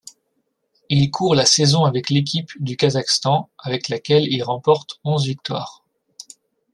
[0.89, 5.83] Il court la saison avec l'équipe du Kazakhstan, avec laquelle il remporte onze victoires.